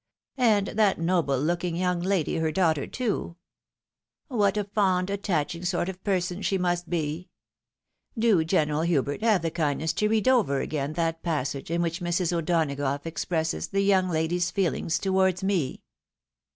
And 0.39 0.69
that 0.69 0.97
noble 0.99 1.37
looking 1.39 1.75
young 1.75 1.99
lady 2.01 2.37
her 2.37 2.51
daughter, 2.51 2.87
too! 2.87 3.35
What 4.29 4.57
a 4.57 4.63
fond, 4.63 5.11
attaching 5.11 5.63
sort 5.63 5.89
of 5.89 6.03
person 6.03 6.41
she 6.41 6.57
must 6.57 6.89
be! 6.89 7.29
Do, 8.17 8.43
Gene 8.43 8.69
ral 8.71 8.81
Hubert, 8.81 9.21
have 9.21 9.43
the 9.43 9.51
kindness 9.51 9.93
to 9.93 10.09
read 10.09 10.27
over 10.27 10.59
again 10.59 10.93
that 10.93 11.21
passage 11.21 11.69
in 11.69 11.83
which 11.83 11.99
Mrs. 12.01 12.33
O'Donagough 12.35 13.05
expresses 13.05 13.67
the 13.67 13.81
young 13.81 14.09
lady's 14.09 14.51
feeUngs 14.51 14.99
towards 14.99 15.43
me." 15.43 15.83